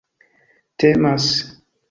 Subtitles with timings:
[0.79, 1.29] temas